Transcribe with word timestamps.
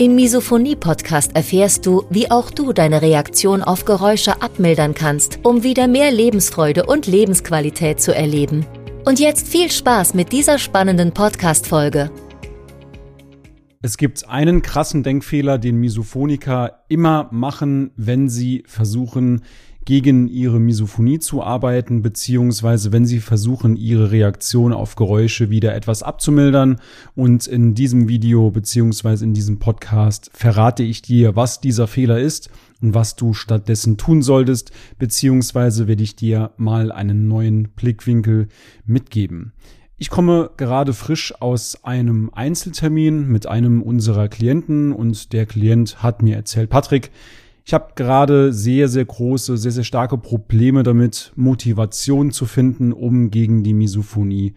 Im 0.00 0.14
Misophonie-Podcast 0.14 1.36
erfährst 1.36 1.84
du, 1.84 2.06
wie 2.08 2.30
auch 2.30 2.50
du 2.50 2.72
deine 2.72 3.02
Reaktion 3.02 3.62
auf 3.62 3.84
Geräusche 3.84 4.40
abmildern 4.40 4.94
kannst, 4.94 5.40
um 5.42 5.62
wieder 5.62 5.88
mehr 5.88 6.10
Lebensfreude 6.10 6.86
und 6.86 7.06
Lebensqualität 7.06 8.00
zu 8.00 8.14
erleben. 8.14 8.64
Und 9.04 9.20
jetzt 9.20 9.46
viel 9.46 9.70
Spaß 9.70 10.14
mit 10.14 10.32
dieser 10.32 10.58
spannenden 10.58 11.12
Podcast-Folge. 11.12 12.10
Es 13.82 13.98
gibt 13.98 14.26
einen 14.26 14.62
krassen 14.62 15.02
Denkfehler, 15.02 15.58
den 15.58 15.76
Misophoniker 15.76 16.82
immer 16.88 17.28
machen, 17.30 17.90
wenn 17.94 18.30
sie 18.30 18.64
versuchen, 18.66 19.42
gegen 19.84 20.28
ihre 20.28 20.60
Misophonie 20.60 21.18
zu 21.18 21.42
arbeiten, 21.42 22.02
beziehungsweise 22.02 22.92
wenn 22.92 23.06
sie 23.06 23.20
versuchen, 23.20 23.76
ihre 23.76 24.10
Reaktion 24.10 24.72
auf 24.72 24.94
Geräusche 24.94 25.50
wieder 25.50 25.74
etwas 25.74 26.02
abzumildern. 26.02 26.80
Und 27.14 27.46
in 27.46 27.74
diesem 27.74 28.08
Video 28.08 28.50
beziehungsweise 28.50 29.24
in 29.24 29.34
diesem 29.34 29.58
Podcast 29.58 30.30
verrate 30.32 30.82
ich 30.82 31.02
dir, 31.02 31.36
was 31.36 31.60
dieser 31.60 31.86
Fehler 31.86 32.20
ist 32.20 32.50
und 32.80 32.94
was 32.94 33.16
du 33.16 33.34
stattdessen 33.34 33.96
tun 33.96 34.22
solltest, 34.22 34.70
beziehungsweise 34.98 35.88
werde 35.88 36.02
ich 36.02 36.16
dir 36.16 36.52
mal 36.56 36.92
einen 36.92 37.28
neuen 37.28 37.68
Blickwinkel 37.70 38.48
mitgeben. 38.84 39.52
Ich 40.02 40.08
komme 40.08 40.50
gerade 40.56 40.94
frisch 40.94 41.34
aus 41.40 41.84
einem 41.84 42.30
Einzeltermin 42.32 43.28
mit 43.28 43.46
einem 43.46 43.82
unserer 43.82 44.28
Klienten 44.28 44.92
und 44.92 45.34
der 45.34 45.44
Klient 45.44 46.02
hat 46.02 46.22
mir 46.22 46.36
erzählt, 46.36 46.70
Patrick, 46.70 47.10
ich 47.70 47.74
habe 47.74 47.92
gerade 47.94 48.52
sehr, 48.52 48.88
sehr 48.88 49.04
große, 49.04 49.56
sehr, 49.56 49.70
sehr 49.70 49.84
starke 49.84 50.18
Probleme 50.18 50.82
damit, 50.82 51.30
Motivation 51.36 52.32
zu 52.32 52.44
finden, 52.44 52.92
um 52.92 53.30
gegen 53.30 53.62
die 53.62 53.74
Misophonie 53.74 54.54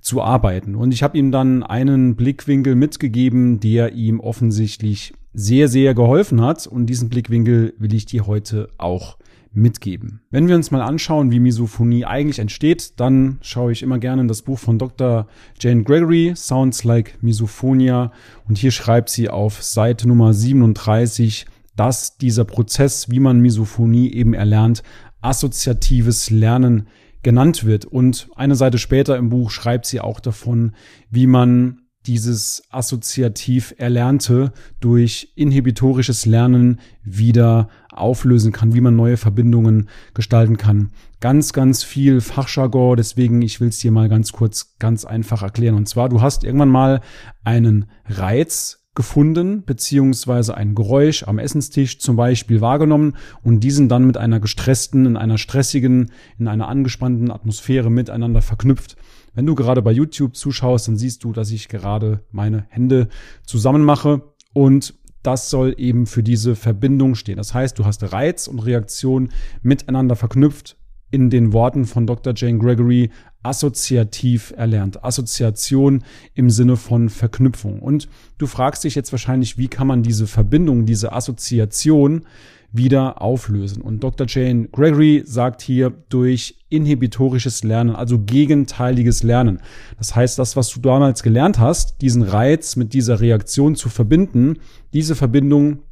zu 0.00 0.22
arbeiten. 0.22 0.74
Und 0.74 0.94
ich 0.94 1.02
habe 1.02 1.18
ihm 1.18 1.30
dann 1.30 1.62
einen 1.62 2.16
Blickwinkel 2.16 2.74
mitgegeben, 2.74 3.60
der 3.60 3.92
ihm 3.92 4.18
offensichtlich 4.18 5.12
sehr, 5.34 5.68
sehr 5.68 5.92
geholfen 5.92 6.40
hat. 6.40 6.66
Und 6.66 6.86
diesen 6.86 7.10
Blickwinkel 7.10 7.74
will 7.76 7.92
ich 7.92 8.06
dir 8.06 8.26
heute 8.26 8.70
auch 8.78 9.18
mitgeben. 9.52 10.22
Wenn 10.30 10.48
wir 10.48 10.56
uns 10.56 10.70
mal 10.70 10.80
anschauen, 10.80 11.30
wie 11.30 11.40
Misophonie 11.40 12.06
eigentlich 12.06 12.38
entsteht, 12.38 12.98
dann 12.98 13.36
schaue 13.42 13.72
ich 13.72 13.82
immer 13.82 13.98
gerne 13.98 14.22
in 14.22 14.28
das 14.28 14.40
Buch 14.40 14.58
von 14.58 14.78
Dr. 14.78 15.26
Jane 15.60 15.82
Gregory, 15.82 16.32
Sounds 16.34 16.82
Like 16.82 17.22
Misophonia. 17.22 18.10
Und 18.48 18.56
hier 18.56 18.70
schreibt 18.70 19.10
sie 19.10 19.28
auf 19.28 19.62
Seite 19.62 20.08
Nummer 20.08 20.32
37, 20.32 21.44
dass 21.76 22.16
dieser 22.16 22.44
Prozess, 22.44 23.10
wie 23.10 23.20
man 23.20 23.40
Misophonie 23.40 24.12
eben 24.12 24.34
erlernt, 24.34 24.82
assoziatives 25.20 26.30
Lernen 26.30 26.86
genannt 27.22 27.64
wird. 27.64 27.84
Und 27.86 28.28
eine 28.36 28.54
Seite 28.54 28.78
später 28.78 29.16
im 29.16 29.30
Buch 29.30 29.50
schreibt 29.50 29.86
sie 29.86 30.00
auch 30.00 30.20
davon, 30.20 30.72
wie 31.10 31.26
man 31.26 31.80
dieses 32.06 32.62
assoziativ 32.70 33.74
Erlernte 33.78 34.52
durch 34.80 35.32
inhibitorisches 35.36 36.26
Lernen 36.26 36.80
wieder 37.02 37.68
auflösen 37.90 38.52
kann, 38.52 38.74
wie 38.74 38.82
man 38.82 38.94
neue 38.94 39.16
Verbindungen 39.16 39.88
gestalten 40.12 40.58
kann. 40.58 40.90
Ganz, 41.20 41.54
ganz 41.54 41.82
viel 41.82 42.20
Fachjargon, 42.20 42.96
deswegen 42.96 43.40
ich 43.40 43.60
will 43.60 43.68
es 43.68 43.78
dir 43.78 43.90
mal 43.90 44.10
ganz 44.10 44.32
kurz, 44.32 44.76
ganz 44.78 45.06
einfach 45.06 45.42
erklären. 45.42 45.76
Und 45.76 45.88
zwar, 45.88 46.10
du 46.10 46.20
hast 46.20 46.44
irgendwann 46.44 46.68
mal 46.68 47.00
einen 47.42 47.86
Reiz 48.06 48.83
gefunden, 48.94 49.64
beziehungsweise 49.64 50.56
ein 50.56 50.74
Geräusch 50.74 51.24
am 51.24 51.38
Essenstisch 51.38 51.98
zum 51.98 52.16
Beispiel 52.16 52.60
wahrgenommen 52.60 53.16
und 53.42 53.60
diesen 53.60 53.88
dann 53.88 54.06
mit 54.06 54.16
einer 54.16 54.40
gestressten, 54.40 55.06
in 55.06 55.16
einer 55.16 55.38
stressigen, 55.38 56.12
in 56.38 56.48
einer 56.48 56.68
angespannten 56.68 57.30
Atmosphäre 57.30 57.90
miteinander 57.90 58.42
verknüpft. 58.42 58.96
Wenn 59.34 59.46
du 59.46 59.54
gerade 59.54 59.82
bei 59.82 59.90
YouTube 59.90 60.36
zuschaust, 60.36 60.86
dann 60.88 60.96
siehst 60.96 61.24
du, 61.24 61.32
dass 61.32 61.50
ich 61.50 61.68
gerade 61.68 62.20
meine 62.30 62.66
Hände 62.68 63.08
zusammen 63.44 63.82
mache 63.82 64.22
und 64.52 64.94
das 65.24 65.50
soll 65.50 65.74
eben 65.78 66.06
für 66.06 66.22
diese 66.22 66.54
Verbindung 66.54 67.14
stehen. 67.14 67.38
Das 67.38 67.54
heißt, 67.54 67.78
du 67.78 67.84
hast 67.84 68.12
Reiz 68.12 68.46
und 68.46 68.60
Reaktion 68.60 69.30
miteinander 69.62 70.16
verknüpft 70.16 70.76
in 71.10 71.30
den 71.30 71.52
Worten 71.52 71.84
von 71.86 72.06
Dr. 72.06 72.34
Jane 72.36 72.58
Gregory 72.58 73.10
assoziativ 73.44 74.52
erlernt. 74.56 75.04
Assoziation 75.04 76.02
im 76.34 76.50
Sinne 76.50 76.76
von 76.76 77.08
Verknüpfung. 77.08 77.80
Und 77.80 78.08
du 78.38 78.46
fragst 78.46 78.84
dich 78.84 78.94
jetzt 78.94 79.12
wahrscheinlich, 79.12 79.58
wie 79.58 79.68
kann 79.68 79.86
man 79.86 80.02
diese 80.02 80.26
Verbindung, 80.26 80.86
diese 80.86 81.12
Assoziation 81.12 82.26
wieder 82.74 83.22
auflösen. 83.22 83.82
Und 83.82 84.02
Dr. 84.02 84.26
Jane 84.28 84.68
Gregory 84.68 85.22
sagt 85.24 85.62
hier 85.62 85.92
durch 86.08 86.56
inhibitorisches 86.70 87.62
Lernen, 87.62 87.94
also 87.94 88.18
gegenteiliges 88.18 89.22
Lernen. 89.22 89.60
Das 89.96 90.16
heißt, 90.16 90.40
das, 90.40 90.56
was 90.56 90.70
du 90.70 90.80
damals 90.80 91.22
gelernt 91.22 91.60
hast, 91.60 92.00
diesen 92.02 92.22
Reiz 92.22 92.74
mit 92.74 92.92
dieser 92.92 93.20
Reaktion 93.20 93.76
zu 93.76 93.88
verbinden, 93.88 94.58
diese 94.92 95.14
Verbindung 95.14 95.82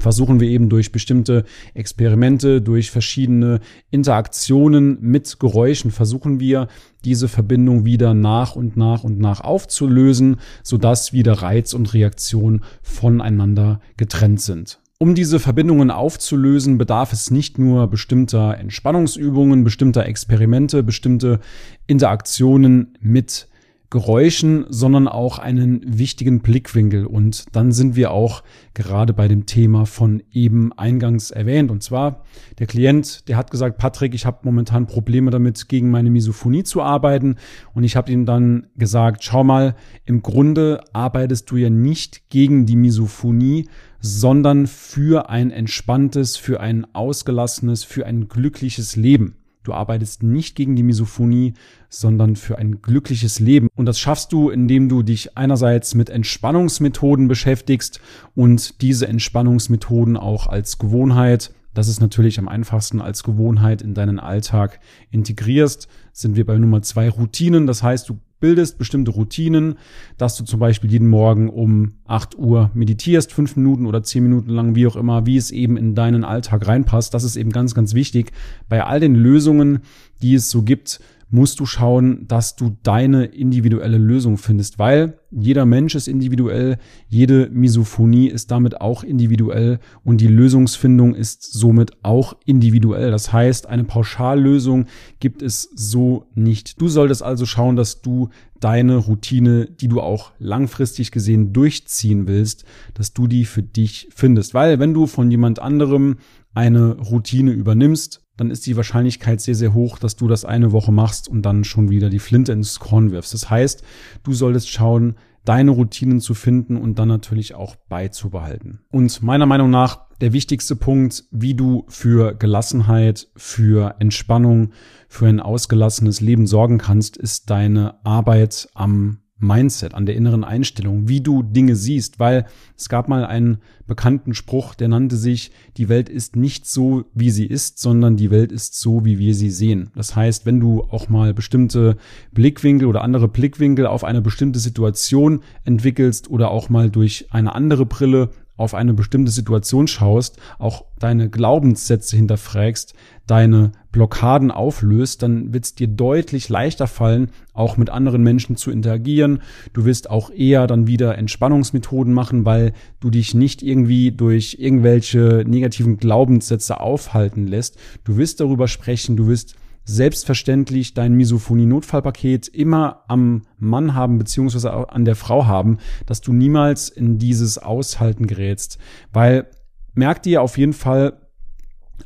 versuchen 0.00 0.40
wir 0.40 0.48
eben 0.48 0.68
durch 0.68 0.92
bestimmte 0.92 1.44
Experimente, 1.74 2.60
durch 2.60 2.90
verschiedene 2.90 3.60
Interaktionen 3.90 4.98
mit 5.00 5.38
Geräuschen, 5.38 5.90
versuchen 5.90 6.40
wir 6.40 6.68
diese 7.04 7.28
Verbindung 7.28 7.84
wieder 7.84 8.14
nach 8.14 8.56
und 8.56 8.76
nach 8.76 9.04
und 9.04 9.18
nach 9.18 9.40
aufzulösen, 9.40 10.36
sodass 10.62 11.12
wieder 11.12 11.34
Reiz 11.34 11.72
und 11.72 11.94
Reaktion 11.94 12.62
voneinander 12.82 13.80
getrennt 13.96 14.40
sind. 14.40 14.80
Um 15.02 15.14
diese 15.14 15.38
Verbindungen 15.38 15.90
aufzulösen, 15.90 16.76
bedarf 16.76 17.14
es 17.14 17.30
nicht 17.30 17.58
nur 17.58 17.86
bestimmter 17.86 18.58
Entspannungsübungen, 18.58 19.64
bestimmter 19.64 20.04
Experimente, 20.04 20.82
bestimmte 20.82 21.40
Interaktionen 21.86 22.98
mit 23.00 23.48
Geräuschen, 23.90 24.66
sondern 24.68 25.08
auch 25.08 25.40
einen 25.40 25.80
wichtigen 25.84 26.40
Blickwinkel. 26.40 27.06
Und 27.06 27.44
dann 27.52 27.72
sind 27.72 27.96
wir 27.96 28.12
auch 28.12 28.44
gerade 28.72 29.12
bei 29.12 29.26
dem 29.26 29.46
Thema 29.46 29.84
von 29.84 30.22
eben 30.30 30.72
eingangs 30.72 31.32
erwähnt. 31.32 31.72
Und 31.72 31.82
zwar 31.82 32.22
der 32.60 32.68
Klient, 32.68 33.28
der 33.28 33.36
hat 33.36 33.50
gesagt, 33.50 33.78
Patrick, 33.78 34.14
ich 34.14 34.26
habe 34.26 34.38
momentan 34.44 34.86
Probleme 34.86 35.32
damit, 35.32 35.68
gegen 35.68 35.90
meine 35.90 36.10
Misophonie 36.10 36.62
zu 36.62 36.82
arbeiten. 36.82 37.34
Und 37.74 37.82
ich 37.82 37.96
habe 37.96 38.12
ihm 38.12 38.26
dann 38.26 38.68
gesagt, 38.76 39.24
schau 39.24 39.42
mal, 39.42 39.74
im 40.04 40.22
Grunde 40.22 40.80
arbeitest 40.92 41.50
du 41.50 41.56
ja 41.56 41.68
nicht 41.68 42.30
gegen 42.30 42.66
die 42.66 42.76
Misophonie, 42.76 43.68
sondern 43.98 44.68
für 44.68 45.28
ein 45.30 45.50
entspanntes, 45.50 46.36
für 46.36 46.60
ein 46.60 46.86
ausgelassenes, 46.94 47.82
für 47.82 48.06
ein 48.06 48.28
glückliches 48.28 48.94
Leben. 48.94 49.39
Du 49.70 49.76
arbeitest 49.76 50.24
nicht 50.24 50.56
gegen 50.56 50.74
die 50.74 50.82
Misophonie, 50.82 51.54
sondern 51.88 52.34
für 52.34 52.58
ein 52.58 52.82
glückliches 52.82 53.38
Leben. 53.38 53.68
Und 53.76 53.86
das 53.86 54.00
schaffst 54.00 54.32
du, 54.32 54.50
indem 54.50 54.88
du 54.88 55.04
dich 55.04 55.38
einerseits 55.38 55.94
mit 55.94 56.10
Entspannungsmethoden 56.10 57.28
beschäftigst 57.28 58.00
und 58.34 58.82
diese 58.82 59.06
Entspannungsmethoden 59.06 60.16
auch 60.16 60.48
als 60.48 60.78
Gewohnheit 60.78 61.52
das 61.72 61.86
ist 61.86 62.00
natürlich 62.00 62.40
am 62.40 62.48
einfachsten 62.48 63.00
als 63.00 63.22
Gewohnheit 63.22 63.80
in 63.80 63.94
deinen 63.94 64.18
Alltag 64.18 64.80
integrierst. 65.12 65.86
Sind 66.12 66.34
wir 66.34 66.44
bei 66.44 66.58
Nummer 66.58 66.82
zwei 66.82 67.08
Routinen. 67.08 67.68
Das 67.68 67.84
heißt, 67.84 68.08
du 68.08 68.18
bildest 68.40 68.78
bestimmte 68.78 69.12
Routinen, 69.12 69.76
dass 70.18 70.36
du 70.36 70.44
zum 70.44 70.58
Beispiel 70.58 70.90
jeden 70.90 71.08
Morgen 71.08 71.48
um 71.48 71.92
8 72.06 72.38
Uhr 72.38 72.70
meditierst, 72.74 73.32
fünf 73.32 73.56
Minuten 73.56 73.86
oder 73.86 74.02
zehn 74.02 74.22
Minuten 74.22 74.50
lang, 74.50 74.74
wie 74.74 74.86
auch 74.86 74.96
immer, 74.96 75.26
wie 75.26 75.36
es 75.36 75.50
eben 75.50 75.76
in 75.76 75.94
deinen 75.94 76.24
Alltag 76.24 76.66
reinpasst. 76.66 77.14
Das 77.14 77.24
ist 77.24 77.36
eben 77.36 77.52
ganz, 77.52 77.74
ganz 77.74 77.94
wichtig. 77.94 78.32
Bei 78.68 78.84
all 78.84 79.00
den 79.00 79.14
Lösungen, 79.14 79.80
die 80.22 80.34
es 80.34 80.50
so 80.50 80.62
gibt, 80.62 81.00
musst 81.30 81.60
du 81.60 81.66
schauen, 81.66 82.26
dass 82.26 82.56
du 82.56 82.76
deine 82.82 83.26
individuelle 83.26 83.98
Lösung 83.98 84.36
findest, 84.36 84.78
weil 84.78 85.18
jeder 85.30 85.64
Mensch 85.64 85.94
ist 85.94 86.08
individuell, 86.08 86.78
jede 87.08 87.48
Misophonie 87.50 88.28
ist 88.28 88.50
damit 88.50 88.80
auch 88.80 89.04
individuell 89.04 89.78
und 90.04 90.20
die 90.20 90.26
Lösungsfindung 90.26 91.14
ist 91.14 91.52
somit 91.52 91.92
auch 92.02 92.36
individuell. 92.46 93.12
Das 93.12 93.32
heißt, 93.32 93.68
eine 93.68 93.84
Pauschallösung 93.84 94.86
gibt 95.20 95.42
es 95.42 95.70
so 95.74 96.26
nicht. 96.34 96.80
Du 96.80 96.88
solltest 96.88 97.22
also 97.22 97.46
schauen, 97.46 97.76
dass 97.76 98.02
du 98.02 98.30
deine 98.58 98.96
Routine, 98.96 99.66
die 99.66 99.88
du 99.88 100.00
auch 100.00 100.32
langfristig 100.38 101.12
gesehen 101.12 101.52
durchziehen 101.52 102.26
willst, 102.26 102.64
dass 102.94 103.12
du 103.12 103.26
die 103.26 103.44
für 103.44 103.62
dich 103.62 104.08
findest. 104.14 104.52
Weil 104.52 104.78
wenn 104.80 104.94
du 104.94 105.06
von 105.06 105.30
jemand 105.30 105.60
anderem 105.60 106.16
eine 106.52 106.96
Routine 106.96 107.52
übernimmst, 107.52 108.22
dann 108.40 108.50
ist 108.50 108.66
die 108.66 108.74
Wahrscheinlichkeit 108.74 109.42
sehr, 109.42 109.54
sehr 109.54 109.74
hoch, 109.74 109.98
dass 109.98 110.16
du 110.16 110.26
das 110.26 110.46
eine 110.46 110.72
Woche 110.72 110.92
machst 110.92 111.28
und 111.28 111.42
dann 111.42 111.62
schon 111.62 111.90
wieder 111.90 112.08
die 112.08 112.18
Flinte 112.18 112.52
ins 112.52 112.80
Korn 112.80 113.10
wirfst. 113.10 113.34
Das 113.34 113.50
heißt, 113.50 113.84
du 114.22 114.32
solltest 114.32 114.70
schauen, 114.70 115.16
deine 115.44 115.72
Routinen 115.72 116.20
zu 116.20 116.32
finden 116.32 116.78
und 116.78 116.98
dann 116.98 117.08
natürlich 117.08 117.54
auch 117.54 117.76
beizubehalten. 117.76 118.80
Und 118.90 119.22
meiner 119.22 119.44
Meinung 119.44 119.68
nach 119.68 120.08
der 120.22 120.32
wichtigste 120.32 120.74
Punkt, 120.74 121.24
wie 121.30 121.52
du 121.52 121.84
für 121.88 122.34
Gelassenheit, 122.34 123.28
für 123.36 123.96
Entspannung, 123.98 124.72
für 125.06 125.26
ein 125.26 125.40
ausgelassenes 125.40 126.22
Leben 126.22 126.46
sorgen 126.46 126.78
kannst, 126.78 127.18
ist 127.18 127.50
deine 127.50 128.02
Arbeit 128.06 128.70
am 128.72 129.18
Mindset, 129.40 129.94
an 129.94 130.06
der 130.06 130.16
inneren 130.16 130.44
Einstellung, 130.44 131.08
wie 131.08 131.20
du 131.20 131.42
Dinge 131.42 131.74
siehst, 131.74 132.20
weil 132.20 132.46
es 132.76 132.88
gab 132.88 133.08
mal 133.08 133.24
einen 133.24 133.58
bekannten 133.86 134.34
Spruch, 134.34 134.74
der 134.74 134.88
nannte 134.88 135.16
sich, 135.16 135.50
die 135.76 135.88
Welt 135.88 136.08
ist 136.08 136.36
nicht 136.36 136.66
so, 136.66 137.06
wie 137.14 137.30
sie 137.30 137.46
ist, 137.46 137.78
sondern 137.78 138.16
die 138.16 138.30
Welt 138.30 138.52
ist 138.52 138.78
so, 138.78 139.04
wie 139.04 139.18
wir 139.18 139.34
sie 139.34 139.50
sehen. 139.50 139.90
Das 139.96 140.14
heißt, 140.14 140.46
wenn 140.46 140.60
du 140.60 140.82
auch 140.84 141.08
mal 141.08 141.34
bestimmte 141.34 141.96
Blickwinkel 142.32 142.86
oder 142.86 143.02
andere 143.02 143.28
Blickwinkel 143.28 143.86
auf 143.86 144.04
eine 144.04 144.22
bestimmte 144.22 144.60
Situation 144.60 145.40
entwickelst 145.64 146.30
oder 146.30 146.50
auch 146.50 146.68
mal 146.68 146.90
durch 146.90 147.26
eine 147.30 147.54
andere 147.54 147.86
Brille 147.86 148.30
auf 148.60 148.74
eine 148.74 148.92
bestimmte 148.92 149.30
Situation 149.30 149.88
schaust, 149.88 150.38
auch 150.58 150.84
deine 150.98 151.30
Glaubenssätze 151.30 152.14
hinterfragst, 152.14 152.92
deine 153.26 153.72
Blockaden 153.90 154.50
auflöst, 154.50 155.22
dann 155.22 155.54
wird 155.54 155.64
es 155.64 155.74
dir 155.74 155.88
deutlich 155.88 156.50
leichter 156.50 156.86
fallen, 156.86 157.30
auch 157.54 157.78
mit 157.78 157.88
anderen 157.88 158.22
Menschen 158.22 158.56
zu 158.56 158.70
interagieren. 158.70 159.40
Du 159.72 159.86
wirst 159.86 160.10
auch 160.10 160.30
eher 160.30 160.66
dann 160.66 160.86
wieder 160.86 161.16
Entspannungsmethoden 161.16 162.12
machen, 162.12 162.44
weil 162.44 162.74
du 163.00 163.08
dich 163.08 163.34
nicht 163.34 163.62
irgendwie 163.62 164.12
durch 164.12 164.56
irgendwelche 164.58 165.44
negativen 165.46 165.96
Glaubenssätze 165.96 166.80
aufhalten 166.80 167.46
lässt. 167.46 167.78
Du 168.04 168.18
wirst 168.18 168.40
darüber 168.40 168.68
sprechen, 168.68 169.16
du 169.16 169.26
wirst 169.26 169.56
selbstverständlich 169.84 170.94
dein 170.94 171.14
Misophonie-Notfallpaket 171.14 172.48
immer 172.48 173.04
am 173.08 173.42
Mann 173.58 173.94
haben, 173.94 174.18
beziehungsweise 174.18 174.90
an 174.90 175.04
der 175.04 175.16
Frau 175.16 175.46
haben, 175.46 175.78
dass 176.06 176.20
du 176.20 176.32
niemals 176.32 176.88
in 176.88 177.18
dieses 177.18 177.58
Aushalten 177.58 178.26
gerätst. 178.26 178.78
Weil 179.12 179.50
merk 179.94 180.22
dir 180.22 180.42
auf 180.42 180.58
jeden 180.58 180.72
Fall, 180.72 181.19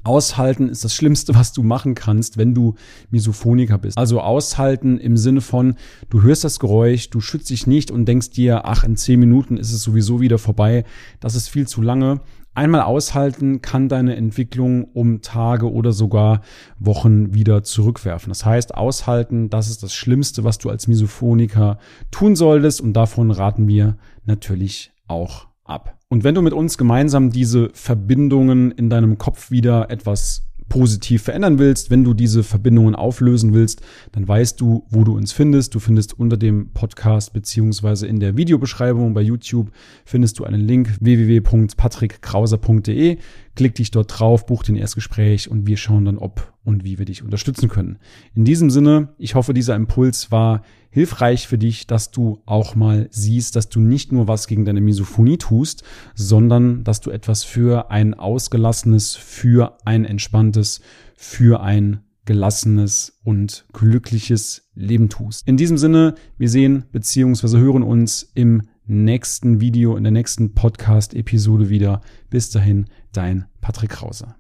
Aushalten 0.03 0.69
ist 0.69 0.85
das 0.85 0.95
Schlimmste, 0.95 1.35
was 1.35 1.53
du 1.53 1.63
machen 1.63 1.95
kannst, 1.95 2.37
wenn 2.37 2.55
du 2.55 2.75
Misophoniker 3.11 3.79
bist. 3.79 3.97
Also 3.99 4.21
aushalten 4.21 4.99
im 4.99 5.17
Sinne 5.17 5.41
von, 5.41 5.75
du 6.11 6.23
hörst 6.23 6.45
das 6.45 6.59
Geräusch, 6.59 7.11
du 7.11 7.21
schützt 7.21 7.51
dich 7.51 7.67
nicht 7.67 7.91
und 7.91 8.07
denkst 8.07 8.31
dir, 8.31 8.65
ach, 8.65 8.85
in 8.85 8.97
zehn 8.97 9.21
Minuten 9.21 9.57
ist 9.57 9.73
es 9.73 9.83
sowieso 9.83 10.21
wieder 10.21 10.39
vorbei. 10.39 10.85
Das 11.21 11.35
ist 11.35 11.49
viel 11.49 11.67
zu 11.67 11.83
lange. 11.83 12.21
Einmal 12.57 12.83
aushalten 12.83 13.63
kann 13.63 13.89
deine 13.89 14.15
Entwicklung 14.15 14.85
um 14.85 15.23
Tage 15.23 15.71
oder 15.73 15.91
sogar 15.93 16.41
Wochen 16.79 17.35
wieder 17.35 17.65
zurückwerfen. 17.65 18.31
Das 18.31 18.45
heißt, 18.45 18.77
aushalten, 18.77 19.51
das 19.51 19.69
ist 19.69 19.83
das 19.83 19.93
Schlimmste, 19.93 20.45
was 20.45 20.59
du 20.59 20.71
als 20.71 20.87
Misophoniker 20.87 21.79
tun 22.13 22.37
solltest 22.37 22.81
und 22.81 22.93
davon 22.93 23.33
raten 23.33 23.67
wir 23.67 23.97
natürlich 24.25 24.93
auch 25.09 25.49
ab. 25.65 25.99
Und 26.09 26.25
wenn 26.25 26.35
du 26.35 26.43
mit 26.43 26.53
uns 26.53 26.79
gemeinsam 26.79 27.31
diese 27.31 27.71
Verbindungen 27.73 28.71
in 28.71 28.91
deinem 28.91 29.19
Kopf 29.19 29.51
wieder 29.51 29.91
etwas 29.91 30.45
positiv 30.69 31.23
verändern 31.23 31.59
willst, 31.59 31.91
wenn 31.91 32.05
du 32.05 32.15
diese 32.15 32.43
Verbindungen 32.43 32.95
auflösen 32.95 33.53
willst, 33.53 33.83
dann 34.13 34.27
weißt 34.27 34.59
du, 34.61 34.87
wo 34.89 35.05
du 35.05 35.15
uns 35.17 35.33
findest. 35.33 35.75
Du 35.75 35.79
findest 35.79 36.19
unter 36.19 36.37
dem 36.37 36.71
Podcast 36.73 37.33
beziehungsweise 37.33 38.07
in 38.07 38.21
der 38.21 38.37
Videobeschreibung 38.37 39.15
bei 39.15 39.21
YouTube 39.21 39.71
findest 40.05 40.39
du 40.39 40.45
einen 40.45 40.61
Link 40.61 40.97
www.patrickkrauser.de. 41.01 43.19
Klick 43.55 43.77
dich 43.77 43.91
dort 43.91 44.19
drauf, 44.19 44.47
buch 44.47 44.65
den 44.65 44.77
Erstgespräch 44.77 45.51
und 45.51 45.67
wir 45.67 45.77
schauen 45.77 46.05
dann, 46.05 46.19
ob 46.19 46.53
und 46.65 46.85
wie 46.85 46.99
wir 46.99 47.05
dich 47.05 47.23
unterstützen 47.23 47.69
können. 47.69 47.99
In 48.35 48.45
diesem 48.45 48.71
Sinne, 48.71 49.11
ich 49.19 49.35
hoffe, 49.35 49.55
dieser 49.55 49.77
Impuls 49.77 50.33
war 50.33 50.63
hilfreich 50.91 51.47
für 51.47 51.59
dich, 51.59 51.87
dass 51.87 52.11
du 52.11 52.43
auch 52.47 52.75
mal 52.75 53.09
siehst, 53.11 53.57
dass 53.57 53.69
du 53.69 53.81
nicht 53.81 54.13
nur 54.13 54.29
was 54.29 54.47
gegen 54.47 54.65
deine 54.65 54.81
Misophonie 54.81 55.39
tust, 55.39 55.85
sondern 56.15 56.85
dass 56.85 57.01
du 57.01 57.11
etwas 57.11 57.45
für 57.45 57.91
ein 57.91 58.15
ausgelassenes, 58.15 59.15
für 59.15 59.79
ein 59.85 60.05
entspanntes, 60.05 60.81
für 61.17 61.61
ein 61.61 62.01
gelassenes 62.25 63.19
und 63.23 63.67
glückliches 63.73 64.71
Leben 64.75 65.09
tust. 65.09 65.47
In 65.47 65.57
diesem 65.57 65.79
Sinne, 65.79 66.15
wir 66.39 66.49
sehen 66.49 66.85
bzw. 66.93 67.59
hören 67.59 67.83
uns 67.83 68.31
im 68.35 68.63
nächsten 68.87 69.61
Video, 69.61 69.97
in 69.97 70.05
der 70.05 70.13
nächsten 70.13 70.55
Podcast-Episode 70.55 71.69
wieder. 71.69 72.01
Bis 72.31 72.51
dahin, 72.51 72.87
dein 73.13 73.47
Patrick 73.61 73.91
Krause. 73.91 74.35